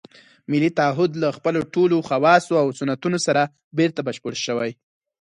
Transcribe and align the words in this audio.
ملي 0.51 0.69
تعهُد 0.79 1.11
له 1.21 1.29
خپلو 1.37 1.59
ټولو 1.73 1.97
خواصو 2.07 2.53
او 2.61 2.67
سنتونو 2.79 3.17
سره 3.27 3.41
بېرته 3.77 3.99
بشپړ 4.07 4.33
شوی. 4.45 4.71